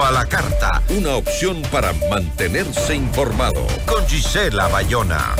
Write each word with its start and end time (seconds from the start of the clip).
A 0.00 0.12
la 0.12 0.26
carta. 0.26 0.80
Una 0.90 1.16
opción 1.16 1.60
para 1.72 1.92
mantenerse 2.08 2.94
informado. 2.94 3.66
Con 3.84 4.06
Gisela 4.06 4.68
Bayona. 4.68 5.34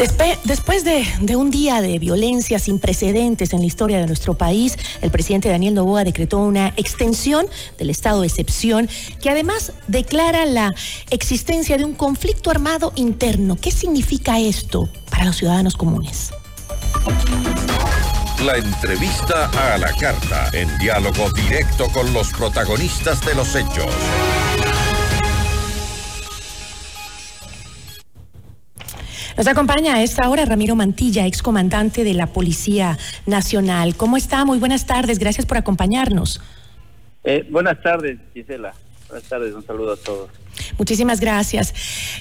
Después 0.00 0.82
de, 0.82 1.36
un 1.36 1.50
día 1.50 1.82
de 1.82 1.98
violencia 1.98 2.58
sin 2.58 2.78
precedentes 2.78 3.52
en 3.52 3.60
la 3.60 3.66
historia 3.66 3.98
de 3.98 4.06
nuestro 4.06 4.32
país, 4.32 4.78
el 5.02 5.10
presidente 5.10 5.50
Daniel 5.50 5.74
Novoa 5.74 6.04
decretó 6.04 6.38
una 6.38 6.68
extensión 6.78 7.46
del 7.76 7.90
estado 7.90 8.22
de 8.22 8.28
excepción 8.28 8.88
que 9.20 9.28
además 9.28 9.72
declara 9.88 10.46
la 10.46 10.72
existencia 11.10 11.76
de 11.76 11.84
un 11.84 11.92
conflicto 11.92 12.50
armado 12.50 12.94
interno. 12.96 13.58
¿Qué 13.60 13.70
significa 13.70 14.40
esto 14.40 14.88
para 15.10 15.26
los 15.26 15.36
ciudadanos 15.36 15.76
comunes? 15.76 16.30
La 18.42 18.56
entrevista 18.56 19.50
a 19.74 19.76
la 19.76 19.92
carta, 19.96 20.48
en 20.54 20.78
diálogo 20.78 21.30
directo 21.32 21.88
con 21.92 22.10
los 22.14 22.30
protagonistas 22.30 23.22
de 23.26 23.34
los 23.34 23.54
hechos. 23.54 23.92
Nos 29.40 29.48
acompaña 29.48 29.94
a 29.94 30.02
esta 30.02 30.28
hora 30.28 30.44
Ramiro 30.44 30.76
Mantilla, 30.76 31.26
excomandante 31.26 32.04
de 32.04 32.12
la 32.12 32.26
Policía 32.26 32.98
Nacional. 33.24 33.96
¿Cómo 33.96 34.18
está? 34.18 34.44
Muy 34.44 34.58
buenas 34.58 34.84
tardes, 34.84 35.18
gracias 35.18 35.46
por 35.46 35.56
acompañarnos. 35.56 36.42
Eh, 37.24 37.46
buenas 37.48 37.80
tardes, 37.80 38.18
Gisela. 38.34 38.74
Buenas 39.08 39.26
tardes, 39.26 39.54
un 39.54 39.64
saludo 39.64 39.94
a 39.94 39.96
todos. 39.96 40.28
Muchísimas 40.76 41.20
gracias. 41.20 41.72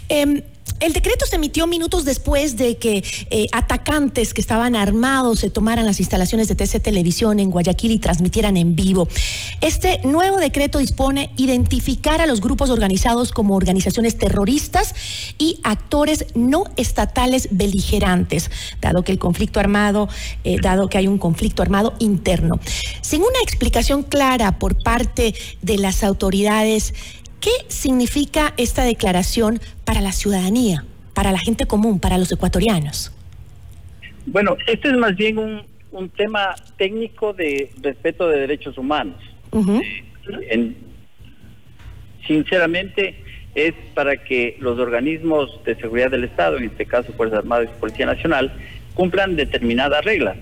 Em, 0.08 0.44
el 0.79 0.93
decreto 0.93 1.25
se 1.25 1.35
emitió 1.35 1.67
minutos 1.67 2.05
después 2.05 2.55
de 2.55 2.77
que 2.77 3.03
eh, 3.30 3.47
atacantes 3.52 4.33
que 4.33 4.41
estaban 4.41 4.75
armados 4.75 5.39
se 5.39 5.49
tomaran 5.49 5.86
las 5.86 5.99
instalaciones 5.99 6.47
de 6.47 6.55
TC 6.55 6.81
Televisión 6.81 7.39
en 7.39 7.52
Guayaquil 7.52 7.91
y 7.91 7.99
transmitieran 7.99 8.58
en 8.58 8.75
vivo. 8.75 9.08
Este 9.61 9.99
nuevo 10.03 10.38
decreto 10.38 10.80
dispone 10.80 11.31
identificar 11.36 12.21
a 12.21 12.25
los 12.25 12.41
grupos 12.41 12.69
organizados 12.69 13.31
como 13.31 13.55
organizaciones 13.55 14.17
terroristas 14.17 14.95
y 15.38 15.59
actores 15.63 16.25
no 16.36 16.63
estatales 16.77 17.49
beligerantes, 17.52 18.49
dado 18.81 19.03
que 19.03 19.11
el 19.11 19.19
conflicto 19.19 19.59
armado, 19.59 20.08
eh, 20.43 20.58
dado 20.61 20.89
que 20.89 20.97
hay 20.97 21.08
un 21.08 21.17
conflicto 21.17 21.61
armado 21.61 21.93
interno. 21.99 22.59
Sin 23.02 23.21
una 23.21 23.39
explicación 23.43 24.03
clara 24.03 24.59
por 24.59 24.81
parte 24.81 25.33
de 25.61 25.77
las 25.77 26.03
autoridades, 26.03 26.93
¿Qué 27.42 27.52
significa 27.68 28.54
esta 28.58 28.84
declaración 28.84 29.59
para 29.86 30.02
la 30.02 30.12
ciudadanía, 30.12 30.84
para 31.14 31.32
la 31.32 31.40
gente 31.40 31.66
común, 31.66 32.00
para 32.00 32.18
los 32.18 32.32
ecuatorianos? 32.32 33.14
Bueno, 34.26 34.58
este 34.68 34.90
es 34.90 34.98
más 34.98 35.16
bien 35.16 35.38
un, 35.38 36.10
tema 36.16 36.54
técnico 36.78 37.34
de 37.34 37.72
respeto 37.82 38.28
de 38.28 38.42
derechos 38.42 38.78
humanos. 38.78 39.17
Eh, 40.50 40.73
sinceramente, 42.28 43.16
es 43.56 43.73
para 43.94 44.17
que 44.17 44.58
los 44.60 44.78
organismos 44.78 45.64
de 45.66 45.76
seguridad 45.76 46.12
del 46.12 46.26
Estado, 46.26 46.58
en 46.58 46.66
este 46.66 46.86
caso 46.86 47.12
Fuerzas 47.14 47.40
Armadas 47.40 47.70
y 47.76 47.80
Policía 47.80 48.06
Nacional, 48.06 48.52
cumplan 48.94 49.36
determinadas 49.36 50.04
reglas. 50.06 50.38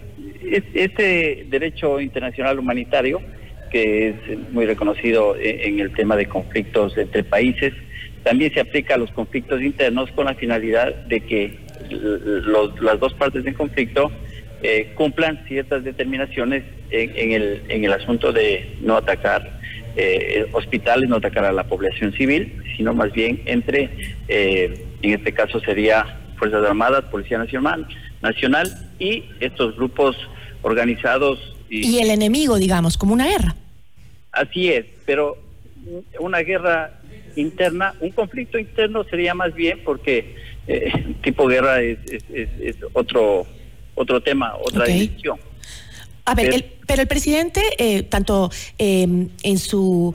Este 0.73 1.45
derecho 1.49 1.99
internacional 1.99 2.59
humanitario 2.59 3.21
que 3.69 4.09
es 4.09 4.15
muy 4.51 4.65
reconocido 4.65 5.35
en 5.39 5.79
el 5.79 5.93
tema 5.93 6.15
de 6.15 6.27
conflictos 6.27 6.97
entre 6.97 7.23
países. 7.23 7.73
También 8.23 8.53
se 8.53 8.59
aplica 8.59 8.95
a 8.95 8.97
los 8.97 9.11
conflictos 9.11 9.61
internos 9.61 10.11
con 10.11 10.25
la 10.25 10.35
finalidad 10.35 10.93
de 11.07 11.19
que 11.21 11.57
las 11.89 12.99
dos 12.99 13.13
partes 13.13 13.45
en 13.45 13.53
conflicto 13.53 14.11
eh, 14.63 14.91
cumplan 14.95 15.45
ciertas 15.47 15.83
determinaciones 15.83 16.63
en, 16.89 17.31
el, 17.31 17.61
en 17.69 17.85
el 17.85 17.93
asunto 17.93 18.31
de 18.31 18.75
no 18.81 18.97
atacar 18.97 19.57
eh, 19.95 20.45
hospitales, 20.51 21.09
no 21.09 21.17
atacar 21.17 21.45
a 21.45 21.51
la 21.51 21.63
población 21.63 22.13
civil, 22.13 22.61
sino 22.75 22.93
más 22.93 23.11
bien 23.11 23.41
entre, 23.45 23.89
eh, 24.27 24.85
en 25.01 25.13
este 25.13 25.33
caso 25.33 25.59
sería 25.59 26.19
Fuerzas 26.37 26.65
Armadas, 26.65 27.05
Policía 27.05 27.37
Nacional, 27.37 27.87
Nacional 28.21 28.71
y 28.99 29.25
estos 29.39 29.75
grupos 29.75 30.15
organizados 30.61 31.56
y, 31.69 31.99
el 31.99 32.09
enemigo, 32.09 32.57
digamos, 32.57 32.97
como 32.97 33.13
una 33.13 33.27
guerra. 33.27 33.55
Así 34.31 34.69
es, 34.69 34.85
pero 35.05 35.37
una 36.19 36.39
guerra 36.39 36.99
interna, 37.35 37.93
un 37.99 38.11
conflicto 38.11 38.57
interno 38.57 39.03
sería 39.03 39.33
más 39.33 39.53
bien 39.53 39.81
porque 39.83 40.35
eh, 40.67 41.15
tipo 41.23 41.47
guerra 41.47 41.81
es, 41.81 41.99
otro 42.93 43.45
otro 43.95 44.21
tema, 44.21 44.55
otra 44.57 44.85
dimensión. 44.85 45.39
A 46.27 46.35
ver, 46.35 46.77
pero 46.85 47.01
el 47.01 47.07
presidente, 47.07 47.61
eh, 47.77 48.03
tanto 48.03 48.51
em, 48.77 49.29
en 49.43 49.57
su 49.57 50.13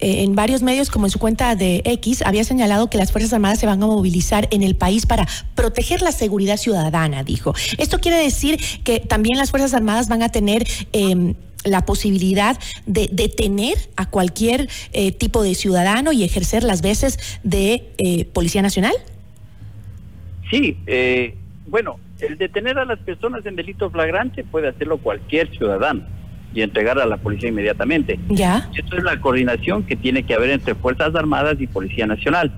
eh, 0.00 0.22
en 0.22 0.34
varios 0.34 0.62
medios 0.62 0.90
como 0.90 1.04
en 1.04 1.10
su 1.10 1.18
cuenta 1.18 1.54
de 1.56 1.82
X, 1.84 2.22
había 2.22 2.42
señalado 2.42 2.88
que 2.88 2.96
las 2.96 3.12
Fuerzas 3.12 3.34
Armadas 3.34 3.58
se 3.60 3.66
van 3.66 3.82
a 3.82 3.86
movilizar 3.86 4.48
en 4.50 4.62
el 4.62 4.76
país 4.76 5.04
para 5.04 5.28
proteger 5.54 6.00
la 6.00 6.10
seguridad 6.10 6.56
ciudadana, 6.56 7.22
dijo. 7.22 7.54
Esto 7.76 7.98
quiere 7.98 8.16
decir 8.16 8.58
que 8.82 9.00
también 9.00 9.36
las 9.36 9.50
Fuerzas 9.50 9.74
Armadas 9.74 10.08
van 10.08 10.22
a 10.22 10.30
tener 10.30 10.66
em, 10.94 11.34
la 11.64 11.84
posibilidad 11.84 12.58
de 12.86 13.10
detener 13.12 13.76
a 13.96 14.08
cualquier 14.08 14.70
eh, 14.94 15.12
tipo 15.12 15.42
de 15.42 15.54
ciudadano 15.54 16.12
y 16.12 16.24
ejercer 16.24 16.64
las 16.64 16.80
veces 16.80 17.18
de 17.42 18.30
Policía 18.32 18.62
Nacional? 18.62 18.94
Sí, 20.50 20.78
bueno, 21.66 21.98
el 22.22 22.38
detener 22.38 22.78
a 22.78 22.84
las 22.84 22.98
personas 23.00 23.44
en 23.46 23.56
delito 23.56 23.90
flagrante 23.90 24.44
puede 24.44 24.68
hacerlo 24.68 24.98
cualquier 24.98 25.50
ciudadano 25.50 26.02
y 26.54 26.62
entregar 26.62 26.98
a 26.98 27.06
la 27.06 27.16
policía 27.16 27.48
inmediatamente. 27.48 28.18
Ya. 28.28 28.68
Esto 28.74 28.96
es 28.96 29.04
la 29.04 29.20
coordinación 29.20 29.84
que 29.84 29.96
tiene 29.96 30.22
que 30.22 30.34
haber 30.34 30.50
entre 30.50 30.74
Fuerzas 30.74 31.14
Armadas 31.14 31.60
y 31.60 31.66
Policía 31.66 32.06
Nacional. 32.06 32.52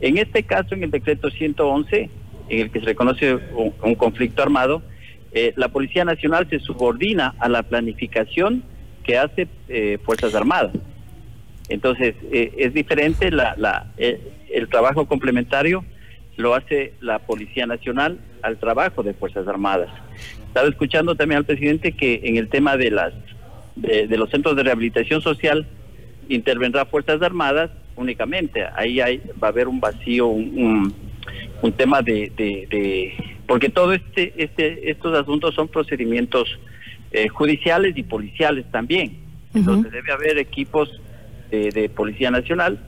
En 0.00 0.18
este 0.18 0.44
caso, 0.44 0.74
en 0.74 0.84
el 0.84 0.90
decreto 0.90 1.30
111, 1.30 2.10
en 2.48 2.60
el 2.60 2.70
que 2.70 2.80
se 2.80 2.86
reconoce 2.86 3.38
un, 3.82 3.94
conflicto 3.96 4.42
armado, 4.42 4.82
eh, 5.32 5.52
la 5.56 5.68
Policía 5.68 6.04
Nacional 6.04 6.48
se 6.48 6.60
subordina 6.60 7.34
a 7.38 7.48
la 7.48 7.62
planificación 7.62 8.62
que 9.04 9.18
hace 9.18 9.48
eh, 9.68 9.98
Fuerzas 10.04 10.34
Armadas. 10.34 10.72
Entonces, 11.68 12.14
eh, 12.32 12.52
es 12.58 12.72
diferente 12.72 13.30
la, 13.30 13.54
la, 13.56 13.86
el 13.96 14.68
trabajo 14.68 15.06
complementario 15.06 15.84
lo 16.40 16.54
hace 16.54 16.94
la 17.00 17.20
Policía 17.20 17.66
Nacional 17.66 18.18
al 18.42 18.58
trabajo 18.58 19.02
de 19.02 19.14
Fuerzas 19.14 19.46
Armadas. 19.46 19.90
Estaba 20.46 20.68
escuchando 20.68 21.14
también 21.14 21.38
al 21.38 21.44
presidente 21.44 21.92
que 21.92 22.20
en 22.24 22.36
el 22.36 22.48
tema 22.48 22.76
de 22.76 22.90
las 22.90 23.12
de, 23.76 24.16
los 24.16 24.30
centros 24.30 24.56
de 24.56 24.62
rehabilitación 24.62 25.22
social 25.22 25.66
intervendrá 26.28 26.84
Fuerzas 26.86 27.22
Armadas 27.22 27.70
únicamente. 27.96 28.64
Ahí 28.74 29.00
hay, 29.00 29.22
va 29.42 29.48
a 29.48 29.50
haber 29.50 29.68
un 29.68 29.80
vacío, 29.80 30.26
un, 30.26 30.92
un, 31.62 31.72
tema 31.72 32.02
de, 32.02 32.32
de, 32.36 33.12
porque 33.46 33.68
todo 33.68 33.92
este, 33.92 34.32
este, 34.36 34.90
estos 34.90 35.16
asuntos 35.18 35.54
son 35.54 35.68
procedimientos 35.68 36.58
eh, 37.12 37.28
judiciales 37.28 37.96
y 37.96 38.02
policiales 38.02 38.64
también. 38.70 39.18
Entonces 39.54 39.92
debe 39.92 40.12
haber 40.12 40.38
equipos 40.38 41.00
de, 41.50 41.70
de 41.70 41.88
Policía 41.88 42.30
Nacional 42.30 42.78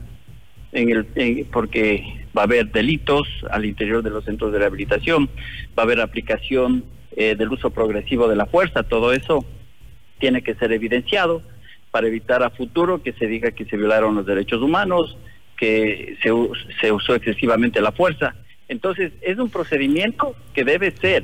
en 0.71 0.89
el, 0.89 1.45
porque 1.51 2.22
va 2.35 2.41
a 2.41 2.45
haber 2.45 2.71
delitos 2.71 3.27
al 3.49 3.65
interior 3.65 4.03
de 4.03 4.09
los 4.09 4.25
centros 4.25 4.51
de 4.51 4.59
rehabilitación, 4.59 5.29
va 5.77 5.83
a 5.83 5.85
haber 5.85 6.01
aplicación 6.01 6.83
eh, 7.15 7.35
del 7.35 7.51
uso 7.51 7.69
progresivo 7.69 8.27
de 8.27 8.35
la 8.35 8.45
fuerza, 8.45 8.83
todo 8.83 9.13
eso 9.13 9.45
tiene 10.19 10.41
que 10.41 10.55
ser 10.55 10.71
evidenciado 10.71 11.41
para 11.91 12.07
evitar 12.07 12.41
a 12.43 12.49
futuro 12.49 13.03
que 13.03 13.13
se 13.13 13.27
diga 13.27 13.51
que 13.51 13.65
se 13.65 13.77
violaron 13.77 14.15
los 14.15 14.25
derechos 14.25 14.61
humanos, 14.61 15.17
que 15.57 16.17
se, 16.23 16.31
se 16.81 16.91
usó 16.91 17.13
excesivamente 17.13 17.81
la 17.81 17.91
fuerza. 17.91 18.35
Entonces, 18.67 19.11
es 19.21 19.37
un 19.37 19.49
procedimiento 19.49 20.35
que 20.53 20.63
debe 20.63 20.91
ser 20.91 21.23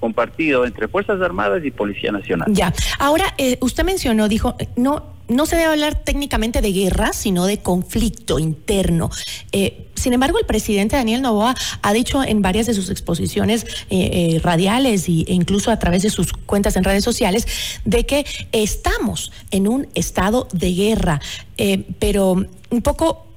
compartido 0.00 0.66
entre 0.66 0.88
Fuerzas 0.88 1.20
Armadas 1.20 1.64
y 1.64 1.70
Policía 1.70 2.10
Nacional. 2.10 2.48
Ya, 2.52 2.72
ahora 2.98 3.34
eh, 3.38 3.56
usted 3.60 3.84
mencionó, 3.84 4.28
dijo, 4.28 4.56
no, 4.74 5.11
no 5.28 5.46
se 5.46 5.56
debe 5.56 5.70
hablar 5.70 6.02
técnicamente 6.04 6.60
de 6.60 6.72
guerra, 6.72 7.12
sino 7.12 7.46
de 7.46 7.58
conflicto 7.58 8.38
interno. 8.38 9.10
Eh, 9.52 9.88
sin 9.94 10.12
embargo, 10.12 10.38
el 10.38 10.46
presidente 10.46 10.96
Daniel 10.96 11.22
Novoa 11.22 11.54
ha 11.82 11.92
dicho 11.92 12.22
en 12.22 12.42
varias 12.42 12.66
de 12.66 12.74
sus 12.74 12.90
exposiciones 12.90 13.66
eh, 13.90 14.40
radiales 14.42 15.08
e 15.08 15.24
incluso 15.28 15.70
a 15.70 15.78
través 15.78 16.02
de 16.02 16.10
sus 16.10 16.32
cuentas 16.32 16.76
en 16.76 16.84
redes 16.84 17.04
sociales 17.04 17.46
de 17.84 18.04
que 18.04 18.26
estamos 18.52 19.32
en 19.50 19.68
un 19.68 19.88
estado 19.94 20.48
de 20.52 20.74
guerra, 20.74 21.20
pero 21.98 22.46
un 22.70 22.82
poco 22.82 23.31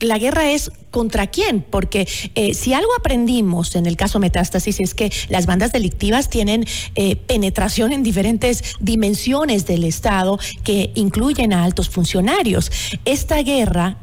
la 0.00 0.18
guerra 0.18 0.50
es 0.50 0.70
contra 0.90 1.26
quién, 1.26 1.62
porque 1.62 2.06
eh, 2.34 2.54
si 2.54 2.74
algo 2.74 2.90
aprendimos 2.98 3.76
en 3.76 3.86
el 3.86 3.96
caso 3.96 4.18
Metástasis 4.18 4.80
es 4.80 4.94
que 4.94 5.10
las 5.28 5.46
bandas 5.46 5.72
delictivas 5.72 6.28
tienen 6.28 6.64
eh, 6.94 7.16
penetración 7.16 7.92
en 7.92 8.02
diferentes 8.02 8.76
dimensiones 8.80 9.66
del 9.66 9.84
Estado 9.84 10.38
que 10.64 10.90
incluyen 10.94 11.52
a 11.52 11.64
altos 11.64 11.88
funcionarios. 11.88 12.70
Esta 13.04 13.42
guerra 13.42 13.96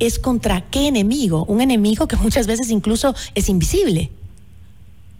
es 0.00 0.18
contra 0.18 0.62
qué 0.70 0.88
enemigo, 0.88 1.44
un 1.44 1.60
enemigo 1.60 2.08
que 2.08 2.16
muchas 2.16 2.46
veces 2.46 2.70
incluso 2.70 3.14
es 3.34 3.48
invisible. 3.48 4.10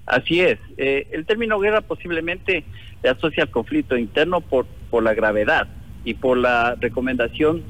Así 0.06 0.40
es. 0.40 0.58
Eh, 0.76 1.08
el 1.12 1.24
término 1.24 1.58
guerra 1.58 1.80
posiblemente 1.80 2.64
se 3.00 3.08
asocia 3.08 3.44
al 3.44 3.50
conflicto 3.50 3.96
interno 3.96 4.40
por, 4.40 4.66
por 4.90 5.02
la 5.02 5.14
gravedad 5.14 5.68
y 6.04 6.14
por 6.14 6.36
la 6.36 6.74
recomendación 6.78 7.62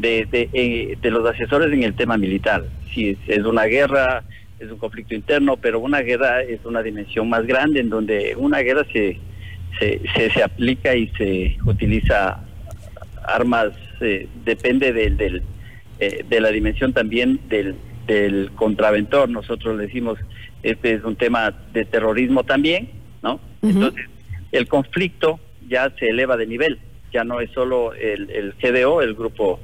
de, 0.00 0.26
de, 0.26 0.48
eh, 0.52 0.98
de 1.00 1.10
los 1.10 1.28
asesores 1.28 1.72
en 1.72 1.82
el 1.82 1.94
tema 1.94 2.16
militar. 2.16 2.64
Si 2.92 3.10
es, 3.10 3.18
es, 3.26 3.44
una 3.44 3.64
guerra, 3.64 4.24
es 4.58 4.70
un 4.70 4.78
conflicto 4.78 5.14
interno, 5.14 5.56
pero 5.56 5.80
una 5.80 6.00
guerra 6.00 6.42
es 6.42 6.64
una 6.64 6.82
dimensión 6.82 7.28
más 7.28 7.46
grande 7.46 7.80
en 7.80 7.90
donde 7.90 8.34
una 8.36 8.60
guerra 8.60 8.84
se, 8.92 9.18
se, 9.78 10.00
se, 10.14 10.30
se 10.30 10.42
aplica 10.42 10.94
y 10.94 11.08
se 11.18 11.56
utiliza 11.64 12.40
armas, 13.24 13.72
eh, 14.00 14.26
depende 14.44 14.92
del, 14.92 15.16
del 15.16 15.42
eh, 16.00 16.24
de 16.28 16.40
la 16.40 16.50
dimensión 16.50 16.92
también 16.92 17.40
del, 17.48 17.74
del 18.06 18.52
contraventor. 18.54 19.28
Nosotros 19.28 19.76
le 19.76 19.86
decimos, 19.86 20.16
este 20.62 20.92
es 20.94 21.02
un 21.02 21.16
tema 21.16 21.52
de 21.72 21.84
terrorismo 21.84 22.44
también, 22.44 22.90
¿no? 23.20 23.40
Uh 23.62 23.66
-huh. 23.66 23.70
Entonces, 23.70 24.04
el 24.52 24.68
conflicto 24.68 25.40
ya 25.68 25.92
se 25.98 26.06
eleva 26.06 26.36
de 26.36 26.46
nivel, 26.46 26.78
ya 27.12 27.24
no 27.24 27.40
es 27.40 27.50
solo 27.50 27.94
el, 27.94 28.30
el 28.30 28.54
GDO, 28.62 29.02
el 29.02 29.14
grupo 29.14 29.58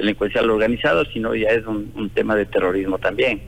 delincuencial 0.00 0.50
organizado, 0.50 1.04
sino 1.06 1.34
ya 1.34 1.50
es 1.50 1.66
un, 1.66 1.92
un 1.94 2.10
tema 2.10 2.34
de 2.34 2.46
terrorismo 2.46 2.98
también. 2.98 3.40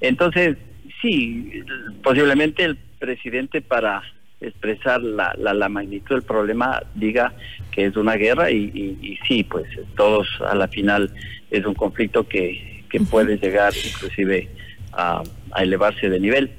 Entonces, 0.00 0.56
sí, 1.00 1.62
posiblemente 2.02 2.64
el 2.64 2.76
presidente 2.98 3.60
para 3.60 4.02
expresar 4.40 5.00
la, 5.02 5.34
la, 5.38 5.54
la, 5.54 5.68
magnitud 5.68 6.16
del 6.16 6.24
problema 6.24 6.82
diga 6.94 7.32
que 7.70 7.84
es 7.84 7.96
una 7.96 8.16
guerra 8.16 8.50
y, 8.50 8.70
y, 8.74 8.98
y, 9.00 9.18
sí, 9.28 9.44
pues 9.44 9.66
todos 9.96 10.26
a 10.44 10.54
la 10.56 10.66
final 10.66 11.12
es 11.50 11.64
un 11.64 11.74
conflicto 11.74 12.26
que, 12.26 12.84
que 12.90 13.00
puede 13.00 13.36
llegar 13.36 13.72
inclusive 13.86 14.48
a, 14.92 15.22
a, 15.52 15.62
elevarse 15.62 16.08
de 16.08 16.18
nivel. 16.18 16.50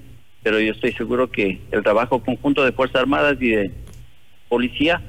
Pero 0.43 0.59
yo 0.59 0.71
estoy 0.71 0.93
seguro 0.93 1.29
que 1.29 1.59
el 1.71 1.83
trabajo 1.83 2.23
conjunto 2.23 2.63
de 2.63 2.71
Fuerzas 2.71 3.01
Armadas 3.01 3.37
y 3.41 3.49
de 3.49 3.71
Policía 4.47 5.01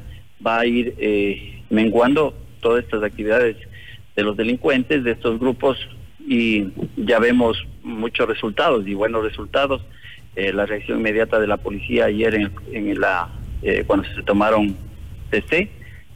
va 0.44 0.60
a 0.60 0.66
ir 0.66 0.94
eh, 0.98 1.62
menguando 1.70 2.34
todas 2.60 2.84
estas 2.84 3.02
actividades 3.02 3.56
de 4.16 4.22
los 4.22 4.36
delincuentes, 4.36 5.04
de 5.04 5.12
estos 5.12 5.38
grupos, 5.38 5.76
y 6.26 6.68
ya 6.96 7.18
vemos 7.18 7.56
muchos 7.82 8.28
resultados 8.28 8.86
y 8.86 8.94
buenos 8.94 9.24
resultados. 9.24 9.82
Eh, 10.36 10.52
la 10.52 10.66
reacción 10.66 10.98
inmediata 10.98 11.38
de 11.38 11.46
la 11.46 11.58
policía 11.58 12.06
ayer 12.06 12.34
en, 12.34 12.52
en 12.72 13.00
la 13.00 13.28
eh, 13.62 13.84
cuando 13.86 14.06
se 14.14 14.22
tomaron 14.22 14.76
TC, 15.30 15.70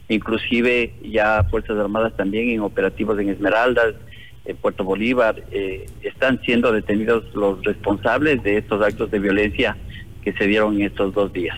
inclusive 0.07 0.93
ya 1.03 1.43
Fuerzas 1.49 1.77
Armadas 1.77 2.15
también 2.15 2.49
en 2.49 2.59
operativos 2.61 3.19
en 3.19 3.29
Esmeraldas, 3.29 3.95
en 4.45 4.55
Puerto 4.57 4.83
Bolívar, 4.83 5.43
eh, 5.51 5.85
están 6.03 6.39
siendo 6.41 6.71
detenidos 6.71 7.23
los 7.33 7.63
responsables 7.63 8.43
de 8.43 8.57
estos 8.57 8.81
actos 8.81 9.09
de 9.11 9.19
violencia 9.19 9.77
que 10.23 10.33
se 10.33 10.45
dieron 10.45 10.75
en 10.75 10.87
estos 10.87 11.13
dos 11.13 11.33
días. 11.33 11.57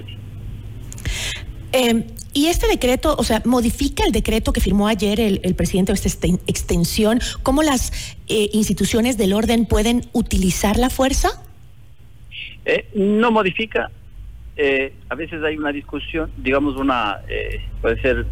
Eh, 1.73 2.05
y 2.33 2.47
este 2.47 2.67
decreto, 2.67 3.15
o 3.17 3.23
sea, 3.23 3.41
modifica 3.45 4.03
el 4.05 4.11
decreto 4.11 4.53
que 4.53 4.61
firmó 4.61 4.87
ayer 4.87 5.19
el, 5.19 5.41
el 5.43 5.55
presidente 5.55 5.91
de 5.91 5.99
esta 5.99 6.27
extensión, 6.47 7.19
¿cómo 7.43 7.63
las 7.63 8.15
eh, 8.27 8.49
instituciones 8.53 9.17
del 9.17 9.33
orden 9.33 9.65
pueden 9.65 10.05
utilizar 10.13 10.77
la 10.77 10.89
fuerza? 10.89 11.29
Eh, 12.65 12.87
no 12.93 13.31
modifica. 13.31 13.91
Eh, 14.55 14.93
a 15.09 15.15
veces 15.15 15.43
hay 15.43 15.57
una 15.57 15.71
discusión, 15.71 16.29
digamos 16.37 16.75
una, 16.75 17.19
eh, 17.27 17.61
puede 17.81 18.01
ser 18.01 18.25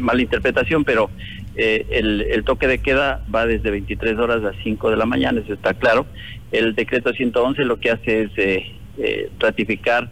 malinterpretación, 0.00 0.84
pero 0.84 1.10
el, 1.54 2.20
el, 2.22 2.44
toque 2.44 2.66
de 2.66 2.78
queda 2.78 3.24
va 3.34 3.46
desde 3.46 3.70
23 3.70 4.18
horas 4.18 4.44
a 4.44 4.52
5 4.62 4.90
de 4.90 4.96
la 4.96 5.06
mañana, 5.06 5.40
eso 5.40 5.54
está 5.54 5.72
claro. 5.72 6.06
El 6.52 6.74
decreto 6.74 7.12
111 7.12 7.64
lo 7.64 7.78
que 7.78 7.90
hace 7.90 8.22
es 8.22 9.30
ratificar 9.38 10.10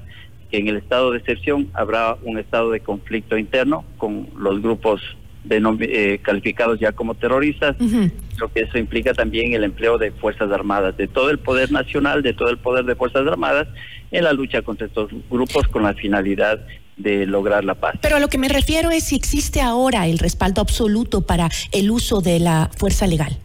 que 0.55 0.61
en 0.61 0.69
el 0.69 0.77
estado 0.77 1.11
de 1.11 1.19
excepción 1.19 1.69
habrá 1.75 2.17
un 2.23 2.39
estado 2.39 2.71
de 2.71 2.79
conflicto 2.79 3.37
interno 3.37 3.85
con 3.99 4.29
los 4.39 4.63
grupos 4.63 5.03
de 5.43 5.61
eh, 5.81 6.21
calificados 6.23 6.79
ya 6.79 6.93
como 6.93 7.17
terroristas, 7.17 7.75
uh 7.81 7.85
-huh. 7.85 8.13
lo 8.39 8.53
que 8.53 8.61
eso 8.61 8.79
implica 8.79 9.13
también 9.15 9.53
el 9.53 9.65
empleo 9.65 9.99
de 9.99 10.13
Fuerzas 10.13 10.53
Armadas, 10.53 10.97
de 10.97 11.09
todo 11.09 11.31
el 11.31 11.41
poder 11.41 11.73
nacional, 11.73 12.23
de 12.23 12.35
todo 12.35 12.51
el 12.51 12.59
poder 12.59 12.85
de 12.85 12.95
Fuerzas 12.95 13.27
Armadas 13.27 13.67
en 14.13 14.23
la 14.23 14.33
lucha 14.33 14.63
contra 14.63 14.87
estos 14.87 15.11
grupos 15.29 15.67
con 15.67 15.83
la 15.83 15.93
finalidad 15.95 16.65
de 16.97 17.27
lograr 17.27 17.65
la 17.65 17.75
paz. 17.75 17.97
Pero 18.01 18.17
a 18.17 18.21
lo 18.21 18.29
que 18.29 18.39
me 18.39 18.49
refiero 18.49 18.93
es 18.93 19.03
si 19.03 19.17
existe 19.17 19.61
ahora 19.61 20.07
el 20.07 20.19
respaldo 20.19 20.61
absoluto 20.61 21.23
para 21.23 21.49
el 21.73 21.91
uso 21.91 22.21
de 22.21 22.39
la 22.39 22.71
fuerza 22.79 23.09
legal. 23.09 23.37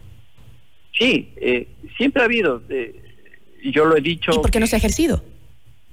Sí, 0.96 1.32
eh, 1.40 1.66
siempre 1.96 2.22
ha 2.22 2.26
habido, 2.26 2.62
eh, 2.68 2.94
yo 3.64 3.84
lo 3.84 3.96
he 3.96 4.00
dicho. 4.00 4.30
¿Y 4.32 4.38
por 4.38 4.52
qué 4.52 4.60
no 4.60 4.68
se 4.68 4.76
ha 4.76 4.78
ejercido? 4.78 5.24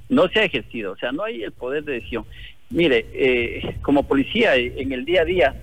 No 0.10 0.28
se 0.30 0.40
ha 0.40 0.44
ejercido, 0.44 0.94
o 0.94 0.98
sea, 0.98 1.12
no 1.12 1.24
hay 1.24 1.44
el 1.44 1.52
poder 1.52 1.84
de 1.84 1.94
decisión. 1.94 2.26
Mire, 2.70 3.06
eh, 3.14 3.76
como 3.82 4.04
policía 4.04 4.56
en 4.56 4.92
el 4.92 5.06
día 5.06 5.22
a 5.22 5.26
día, 5.26 5.56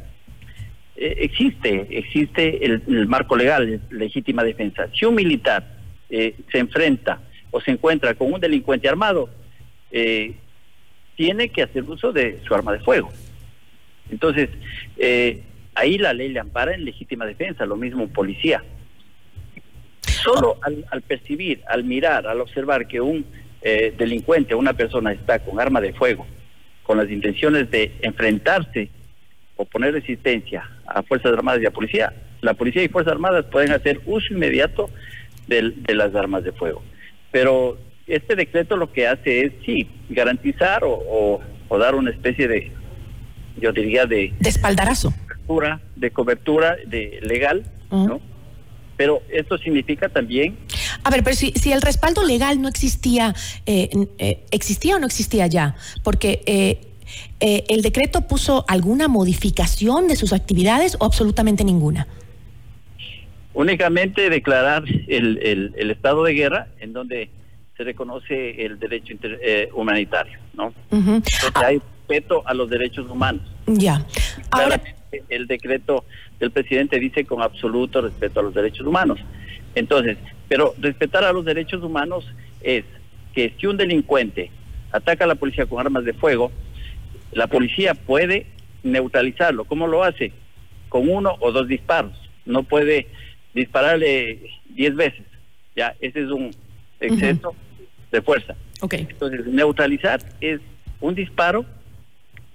eh, 0.96 1.17
existe, 1.19 1.87
existe 1.91 2.64
el, 2.64 3.06
marco 3.08 3.37
legal, 3.37 3.81
legítima 3.91 4.44
defensa. 4.44 4.88
Si 4.94 5.05
un 5.05 5.14
militar 5.14 5.67
eh, 6.08 6.37
se 6.52 6.58
enfrenta 6.58 7.20
o 7.50 7.61
se 7.61 7.73
encuentra 7.73 8.14
con 8.14 8.32
un 8.32 8.41
delincuente 8.41 8.88
armado, 8.88 9.29
eh, 9.91 10.35
tiene 11.17 11.49
que 11.49 11.62
hacer 11.62 11.85
uso 11.85 12.12
de 12.12 12.41
su 12.46 12.55
arma 12.55 12.73
de 12.73 12.81
fuego. 12.81 13.11
Entonces, 14.11 14.50
eh, 14.96 15.43
ahí 15.75 15.99
la 15.99 16.12
ley 16.12 16.29
le 16.29 16.41
ampara 16.41 16.75
en 16.75 16.85
legítima 16.85 17.26
defensa, 17.26 17.67
lo 17.67 17.76
mismo 17.76 18.05
un 18.05 18.12
policía. 18.12 18.62
Solo 20.02 20.58
al, 20.62 20.85
al 20.91 21.02
percibir, 21.02 21.62
al 21.69 21.85
mirar, 21.85 22.26
al 22.26 22.41
observar 22.41 22.87
que 22.87 23.00
un 23.00 23.25
eh, 23.64 23.94
delincuente, 23.99 24.55
una 24.55 24.75
persona 24.75 25.12
está 25.12 25.40
con 25.40 25.58
arma 25.58 25.81
de 25.81 25.93
fuego, 25.94 26.26
con 26.84 26.99
las 26.99 27.11
intenciones 27.11 27.70
de 27.70 27.93
enfrentarse 28.02 28.90
o 29.56 29.64
poner 29.64 29.94
resistencia 29.94 30.69
a 30.87 31.02
Fuerzas 31.02 31.32
Armadas 31.32 31.62
y 31.62 31.66
a 31.66 31.70
Policía, 31.70 32.12
la 32.43 32.55
Policía 32.55 32.82
y 32.84 32.88
Fuerzas 32.88 33.12
Armadas 33.14 33.46
pueden 33.50 33.72
hacer 33.72 34.00
uso 34.05 34.34
inmediato 34.34 34.90
de, 35.46 35.72
de 35.76 35.94
las 35.94 36.14
armas 36.14 36.44
de 36.44 36.52
fuego. 36.52 36.82
Pero 37.32 37.78
este 38.06 38.37
decreto 38.37 38.76
lo 38.76 38.93
que 38.93 39.08
hace 39.08 39.46
es, 39.46 39.52
sí, 39.64 39.88
garantizar 40.10 40.84
o, 40.84 40.93
o, 40.93 41.40
o 41.69 41.78
dar 41.78 41.94
una 41.94 42.10
especie 42.10 42.46
de, 42.46 42.70
yo 43.56 43.72
diría, 43.72 44.05
de... 44.05 44.32
De 44.38 44.49
espaldarazo. 44.50 45.14
Cobertura, 45.46 45.81
de 45.96 46.10
cobertura 46.10 46.76
de 46.87 47.20
legal, 47.22 47.64
uh 47.90 47.96
-huh. 47.96 48.08
¿no? 48.08 48.20
Pero 48.96 49.22
esto 49.31 49.56
significa 49.58 50.08
también... 50.08 50.56
A 51.04 51.10
ver, 51.10 51.22
pero 51.22 51.36
si, 51.36 51.52
si 51.52 51.72
el 51.72 51.82
respaldo 51.82 52.24
legal 52.24 52.60
no 52.60 52.69
existía, 52.69 53.34
eh, 53.67 53.90
eh, 54.19 54.44
¿existía 54.50 54.96
o 54.96 54.98
no 54.98 55.06
existía 55.06 55.46
ya? 55.46 55.76
Porque... 56.02 56.43
Eh, 56.46 56.79
eh, 57.40 57.64
¿el 57.69 57.82
decreto 57.82 58.22
puso 58.22 58.64
alguna 58.67 59.08
modificación 59.08 60.08
de 60.08 60.17
sus 60.17 60.32
actividades 60.32 60.96
o 60.98 61.05
absolutamente 61.05 61.64
ninguna? 61.64 62.06
Únicamente 63.52 64.31
declarar 64.31 64.84
el, 64.88 65.38
el, 65.43 65.74
el 65.76 65.90
estado 65.90 66.24
de 66.24 66.32
guerra 66.32 66.69
en 66.81 66.93
donde 66.93 67.31
se 67.76 67.84
reconoce 67.84 68.64
el 68.64 68.79
derecho 68.79 69.12
inter, 69.12 69.38
eh, 69.43 69.69
humanitario, 69.74 70.38
¿no? 70.55 70.69
Uh 70.90 70.96
-huh. 70.96 71.17
Entonces 71.17 71.52
hay 71.56 71.81
respeto 72.08 72.43
a 72.46 72.55
los 72.55 72.70
derechos 72.70 73.08
humanos. 73.10 73.43
Ya. 73.67 74.05
Ahora 74.50 74.81
el 75.29 75.46
decreto 75.46 76.05
del 76.40 76.50
presidente 76.50 76.98
dice 76.98 77.24
con 77.24 77.43
absoluto 77.43 78.00
respeto 78.00 78.40
a 78.40 78.43
los 78.43 78.55
derechos 78.55 78.86
humanos. 78.86 79.20
Entonces, 79.74 80.19
pero 80.48 80.74
respetar 80.78 81.24
a 81.24 81.32
los 81.32 81.44
derechos 81.44 81.82
humanos 81.82 82.24
es 82.60 82.84
que 83.34 83.52
si 83.58 83.66
un 83.66 83.76
delincuente 83.76 84.50
ataca 84.93 85.24
a 85.24 85.28
la 85.28 85.34
policía 85.34 85.66
con 85.66 85.81
armas 85.81 86.04
de 86.04 86.12
fuego, 86.12 86.52
la 87.32 87.46
policía 87.48 87.94
puede 87.94 88.46
neutralizarlo. 88.82 89.64
¿Cómo 89.64 89.86
lo 89.86 90.04
hace? 90.04 90.32
Con 90.88 91.08
uno 91.08 91.36
o 91.40 91.50
dos 91.50 91.66
disparos. 91.66 92.12
No 92.44 92.62
puede 92.62 93.08
dispararle 93.54 94.50
diez 94.69 94.94
veces. 94.94 95.22
Ya, 95.74 95.94
ese 96.00 96.22
es 96.22 96.31
un 96.31 96.50
exceso 97.00 97.50
uh 97.50 97.52
-huh. 97.52 98.10
de 98.12 98.22
fuerza. 98.22 98.54
Okay. 98.81 99.06
Entonces, 99.10 99.46
neutralizar 99.46 100.20
es 100.40 100.60
un 101.00 101.14
disparo 101.14 101.64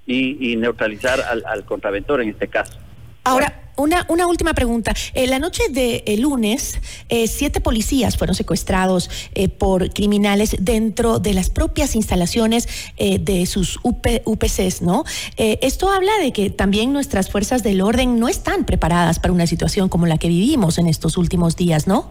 y, 0.06 0.52
y 0.52 0.56
neutralizar 0.56 1.20
al, 1.22 1.44
al, 1.46 1.66
contraventor 1.66 2.22
en 2.22 2.30
este 2.30 2.48
caso. 2.48 2.80
Ahora, 3.24 3.70
una, 3.80 4.06
una 4.10 4.28
última 4.28 4.54
pregunta. 4.54 4.94
En 5.14 5.30
la 5.30 5.40
noche 5.40 5.64
de 5.70 6.04
el 6.06 6.22
lunes, 6.22 6.80
eh, 7.10 7.28
siete 7.28 7.62
policías 7.62 8.18
fueron 8.18 8.36
secuestrados 8.36 9.10
eh, 9.34 9.48
por 9.48 9.94
criminales 9.94 10.58
dentro 10.60 11.20
de 11.20 11.34
las 11.34 11.50
propias 11.50 11.96
instalaciones 11.96 12.92
eh, 12.98 13.20
de 13.20 13.46
sus 13.46 13.80
UP, 13.84 14.06
UPCs, 14.26 14.82
¿no? 14.82 15.06
Eh, 15.38 15.60
esto 15.62 15.90
habla 15.90 16.12
de 16.22 16.34
que 16.34 16.50
también 16.50 16.92
nuestras 16.92 17.32
fuerzas 17.32 17.64
del 17.64 17.82
orden 17.82 18.20
no 18.20 18.28
están 18.28 18.66
preparadas 18.66 19.20
para 19.20 19.34
una 19.34 19.48
situación 19.48 19.90
como 19.90 20.06
la 20.06 20.18
que 20.18 20.28
vivimos 20.28 20.78
en 20.78 20.88
estos 20.88 21.18
últimos 21.18 21.56
días, 21.56 21.88
¿no? 21.88 22.10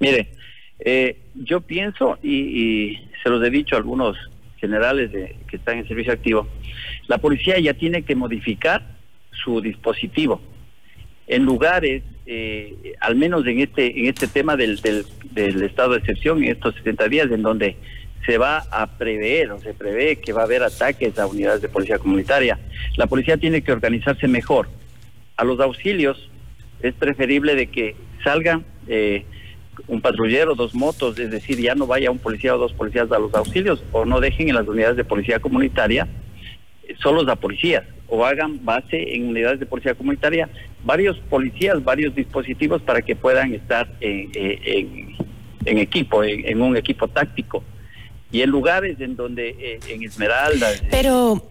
Mire, 0.00 0.30
eh, 0.78 1.18
yo 1.34 1.60
pienso, 1.60 2.18
y, 2.22 2.34
y, 2.34 3.08
se 3.22 3.30
los 3.30 3.42
he 3.44 3.50
dicho 3.50 3.74
a 3.74 3.78
algunos 3.78 4.16
generales 4.58 5.12
de, 5.12 5.36
que 5.48 5.56
están 5.56 5.78
en 5.78 5.88
servicio 5.88 6.12
activo, 6.12 6.48
la 7.08 7.18
policía 7.18 7.58
ya 7.58 7.74
tiene 7.74 8.02
que 8.02 8.14
modificar 8.14 8.95
su 9.42 9.60
dispositivo. 9.60 10.40
En 11.26 11.44
lugares 11.44 12.02
eh, 12.28 12.94
al 13.00 13.14
menos 13.14 13.46
en 13.46 13.60
este 13.60 14.00
en 14.00 14.06
este 14.06 14.26
tema 14.26 14.56
del, 14.56 14.80
del, 15.30 15.62
estado 15.62 15.92
de 15.92 15.98
excepción, 15.98 16.42
en 16.42 16.50
estos 16.50 16.74
70 16.74 17.08
días, 17.08 17.30
en 17.30 17.42
donde 17.42 17.76
se 18.24 18.36
va 18.36 18.64
a 18.72 18.98
prever 18.98 19.52
o 19.52 19.60
se 19.60 19.72
prevé 19.74 20.16
que 20.16 20.32
va 20.32 20.40
a 20.40 20.44
haber 20.44 20.64
ataques 20.64 21.16
a 21.20 21.28
unidades 21.28 21.62
de 21.62 21.68
policía 21.68 21.98
comunitaria. 21.98 22.58
La 22.96 23.06
policía 23.06 23.36
tiene 23.36 23.62
que 23.62 23.70
organizarse 23.70 24.26
mejor. 24.26 24.68
A 25.36 25.44
los 25.44 25.60
auxilios 25.60 26.28
es 26.80 26.94
preferible 26.94 27.54
de 27.54 27.68
que 27.68 27.94
salgan 28.24 28.64
eh, 28.88 29.24
un 29.86 30.00
patrullero, 30.00 30.56
dos 30.56 30.74
motos, 30.74 31.16
es 31.20 31.30
decir, 31.30 31.60
ya 31.60 31.76
no 31.76 31.86
vaya 31.86 32.10
un 32.10 32.18
policía 32.18 32.56
o 32.56 32.58
dos 32.58 32.72
policías 32.72 33.12
a 33.12 33.20
los 33.20 33.32
auxilios 33.34 33.84
o 33.92 34.04
no 34.04 34.18
dejen 34.18 34.48
en 34.48 34.56
las 34.56 34.66
unidades 34.66 34.96
de 34.96 35.04
policía 35.04 35.38
comunitaria 35.38 36.08
solos 37.00 37.28
a 37.28 37.36
policías 37.36 37.84
o 38.08 38.24
hagan 38.24 38.64
base 38.64 39.14
en 39.14 39.28
unidades 39.28 39.60
de 39.60 39.66
policía 39.66 39.94
comunitaria 39.94 40.48
varios 40.84 41.18
policías, 41.18 41.82
varios 41.82 42.14
dispositivos 42.14 42.80
para 42.82 43.02
que 43.02 43.16
puedan 43.16 43.52
estar 43.52 43.88
en, 44.00 44.30
en, 45.64 45.78
equipo, 45.78 46.22
en, 46.22 46.62
un 46.62 46.76
equipo 46.76 47.08
táctico. 47.08 47.64
Y 48.30 48.42
en 48.42 48.50
lugares 48.50 49.00
en 49.00 49.16
donde, 49.16 49.50
eh, 49.58 49.80
en 49.88 50.02
Esmeraldas, 50.02 50.82
pero 50.90 51.42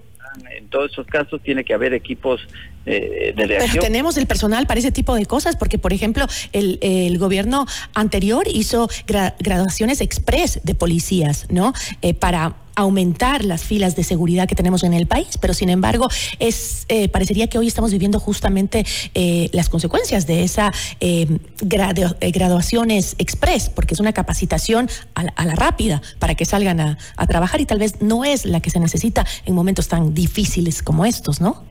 en 0.52 0.68
todos 0.68 0.92
esos 0.92 1.08
casos 1.08 1.42
tiene 1.42 1.64
que 1.64 1.74
haber 1.74 1.94
equipos 1.94 2.48
eh, 2.86 3.34
de 3.36 3.48
reacción. 3.48 3.72
Pero 3.72 3.84
tenemos 3.84 4.18
el 4.18 4.28
personal 4.28 4.68
para 4.68 4.80
ese 4.80 4.92
tipo 4.92 5.16
de 5.16 5.26
cosas, 5.26 5.56
porque 5.56 5.78
por 5.78 5.94
ejemplo 5.94 6.26
el, 6.54 6.80
el 6.82 7.18
gobierno 7.18 7.66
anterior 7.94 8.48
hizo 8.48 8.90
graduaciones 9.08 10.02
express 10.02 10.60
de 10.64 10.76
policías, 10.76 11.46
¿no? 11.50 11.74
Eh, 12.02 12.14
para 12.14 12.56
aumentar 12.76 13.44
las 13.44 13.64
filas 13.64 13.96
de 13.96 14.04
seguridad 14.04 14.48
que 14.48 14.56
tenemos 14.56 14.84
en 14.84 14.94
el 14.94 15.08
país, 15.08 15.38
pero 15.40 15.54
sin 15.54 15.70
embargo 15.70 16.10
es 16.40 16.86
eh, 16.90 17.08
parecería 17.10 17.48
que 17.48 17.58
hoy 17.58 17.68
estamos 17.68 17.92
viviendo 17.92 18.20
justamente 18.20 18.86
eh, 19.14 19.50
las 19.54 19.70
consecuencias 19.70 20.28
de 20.28 20.44
esa 20.44 20.74
eh, 21.00 21.40
graduaciones 21.62 23.16
express, 23.18 23.70
porque 23.70 23.94
es 23.94 24.00
una 24.00 24.14
capacitación 24.14 24.90
a 25.16 25.46
la, 25.46 25.56
rápida 25.56 26.02
para 26.20 26.36
que 26.36 26.46
salgan 26.46 26.80
a, 26.80 26.98
trabajar 27.28 27.62
y 27.62 27.66
tal 27.66 27.80
vez 27.80 28.02
no 28.02 28.24
es 28.24 28.46
la 28.46 28.60
que 28.60 28.70
se 28.70 28.80
necesita 28.80 29.26
en 29.46 29.56
momentos 29.56 29.88
tan 29.88 30.14
difíciles 30.14 30.84
como 30.84 31.06
estos, 31.06 31.42
¿no? 31.42 31.64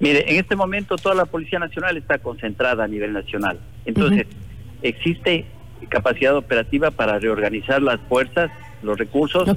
Mire, 0.00 0.24
en 0.30 0.36
este 0.36 0.56
momento 0.56 0.96
toda 0.96 1.14
la 1.14 1.26
Policía 1.26 1.58
Nacional 1.58 1.96
está 1.98 2.18
concentrada 2.18 2.84
a 2.84 2.88
nivel 2.88 3.12
nacional, 3.12 3.60
entonces 3.84 4.26
existe 4.82 5.44
capacidad 5.88 6.34
operativa 6.36 6.90
para 6.90 7.18
reorganizar 7.18 7.82
las 7.82 8.00
fuerzas, 8.08 8.50
los 8.82 8.98
recursos 8.98 9.48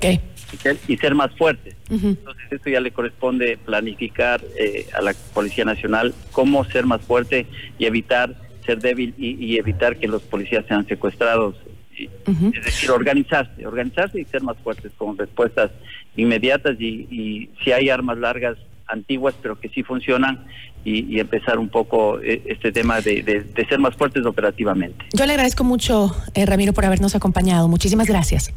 y, 0.87 0.97
ser, 0.97 1.15
más 1.15 1.31
fuertes. 1.37 1.75
Entonces 1.89 2.43
esto 2.51 2.69
ya 2.69 2.81
le 2.81 2.91
corresponde 2.91 3.57
planificar 3.57 4.41
eh, 4.59 4.87
a 4.97 5.01
la 5.01 5.13
Policía 5.33 5.63
Nacional 5.63 6.13
cómo 6.31 6.65
ser 6.65 6.85
más 6.85 7.01
fuerte 7.01 7.45
y 7.79 7.85
evitar 7.85 8.35
ser 8.65 8.79
débil 8.79 9.13
y, 9.17 9.57
evitar 9.57 9.97
que 9.97 10.07
los 10.07 10.21
policías 10.23 10.65
sean 10.67 10.85
secuestrados. 10.87 11.55
Es 11.95 12.65
decir, 12.65 12.91
organizarse, 12.91 13.65
organizarse 13.65 14.19
y 14.19 14.25
ser 14.25 14.41
más 14.41 14.57
fuertes 14.57 14.91
con 14.97 15.17
respuestas 15.17 15.71
inmediatas 16.15 16.79
y 16.81 17.49
si 17.63 17.71
hay 17.71 17.89
armas 17.89 18.17
largas 18.17 18.57
antiguas 18.93 19.35
pero 19.41 19.59
que 19.59 19.69
sí 19.69 19.83
funcionan 19.83 20.45
y, 20.85 21.19
empezar 21.19 21.59
un 21.59 21.69
poco 21.69 22.19
eh, 22.21 22.41
este 22.45 22.71
tema 22.71 22.99
de, 23.01 23.45
ser 23.69 23.79
más 23.79 23.95
fuertes 23.95 24.25
operativamente. 24.25 25.05
Yo 25.13 25.25
le 25.25 25.33
agradezco 25.33 25.63
mucho, 25.63 26.15
eh, 26.33 26.45
Ramiro, 26.45 26.73
por 26.73 26.85
habernos 26.85 27.15
acompañado. 27.15 27.67
Muchísimas 27.67 28.07
gracias. 28.07 28.53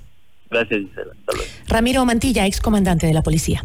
Gracias, 0.50 0.81
Gisela. 0.81 1.12
Ramiro 1.69 2.05
Mantilla, 2.05 2.47
ex 2.47 2.61
comandante 2.61 3.07
de 3.07 3.14
la 3.14 3.23
policía. 3.23 3.64